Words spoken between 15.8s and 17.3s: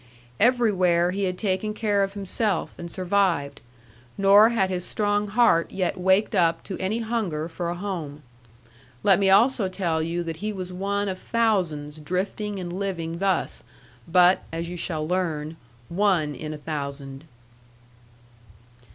one in a thousand.